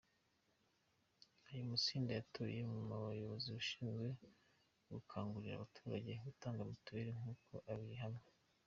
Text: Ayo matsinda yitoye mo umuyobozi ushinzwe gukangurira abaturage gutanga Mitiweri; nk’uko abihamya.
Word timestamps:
Ayo 1.47 1.61
matsinda 1.71 2.11
yitoye 2.17 2.59
mo 2.71 2.75
umuyobozi 2.83 3.49
ushinzwe 3.61 4.07
gukangurira 4.93 5.53
abaturage 5.55 6.11
gutanga 6.25 6.69
Mitiweri; 6.69 7.11
nk’uko 7.17 7.51
abihamya. 7.73 8.25